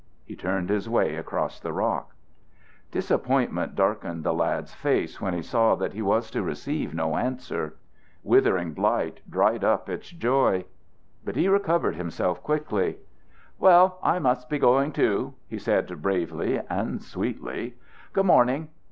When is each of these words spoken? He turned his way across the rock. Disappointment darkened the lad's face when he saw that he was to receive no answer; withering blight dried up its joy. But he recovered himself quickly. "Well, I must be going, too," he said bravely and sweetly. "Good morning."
He 0.25 0.35
turned 0.35 0.69
his 0.71 0.89
way 0.89 1.15
across 1.15 1.59
the 1.59 1.71
rock. 1.73 2.15
Disappointment 2.89 3.75
darkened 3.75 4.23
the 4.23 4.33
lad's 4.33 4.73
face 4.73 5.21
when 5.21 5.35
he 5.35 5.43
saw 5.43 5.75
that 5.75 5.93
he 5.93 6.01
was 6.01 6.31
to 6.31 6.41
receive 6.41 6.95
no 6.95 7.17
answer; 7.17 7.75
withering 8.23 8.73
blight 8.73 9.19
dried 9.29 9.63
up 9.63 9.89
its 9.89 10.09
joy. 10.09 10.65
But 11.23 11.35
he 11.35 11.47
recovered 11.47 11.97
himself 11.97 12.41
quickly. 12.41 12.97
"Well, 13.59 13.99
I 14.01 14.17
must 14.17 14.49
be 14.49 14.57
going, 14.57 14.91
too," 14.91 15.35
he 15.47 15.59
said 15.59 16.01
bravely 16.01 16.59
and 16.67 17.03
sweetly. 17.03 17.75
"Good 18.11 18.25
morning." 18.25 18.69